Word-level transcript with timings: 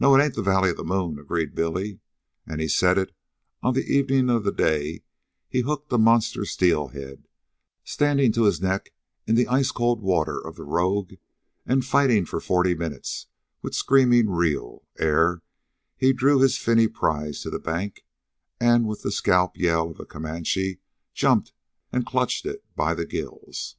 "Nope, 0.00 0.18
it 0.18 0.22
ain't 0.24 0.34
the 0.34 0.42
valley 0.42 0.70
of 0.70 0.76
the 0.76 0.82
moon," 0.82 1.16
agreed 1.16 1.54
Billy, 1.54 2.00
and 2.44 2.60
he 2.60 2.66
said 2.66 2.98
it 2.98 3.14
on 3.62 3.72
the 3.74 3.84
evening 3.86 4.28
of 4.28 4.42
the 4.42 4.50
day 4.50 5.04
he 5.48 5.60
hooked 5.60 5.92
a 5.92 5.96
monster 5.96 6.44
steelhead, 6.44 7.28
standing 7.84 8.32
to 8.32 8.46
his 8.46 8.60
neck 8.60 8.92
in 9.28 9.36
the 9.36 9.46
ice 9.46 9.70
cold 9.70 10.02
water 10.02 10.44
of 10.44 10.56
the 10.56 10.64
Rogue 10.64 11.12
and 11.64 11.84
fighting 11.84 12.26
for 12.26 12.40
forty 12.40 12.74
minutes, 12.74 13.28
with 13.62 13.76
screaming 13.76 14.28
reel, 14.28 14.82
ere 14.98 15.40
he 15.96 16.12
drew 16.12 16.40
his 16.40 16.58
finny 16.58 16.88
prize 16.88 17.40
to 17.42 17.48
the 17.50 17.60
bank 17.60 18.04
and 18.58 18.88
with 18.88 19.02
the 19.02 19.12
scalp 19.12 19.56
yell 19.56 19.90
of 19.92 20.00
a 20.00 20.04
Comanche 20.04 20.80
jumped 21.12 21.52
and 21.92 22.04
clutched 22.04 22.44
it 22.44 22.64
by 22.74 22.92
the 22.92 23.06
gills. 23.06 23.76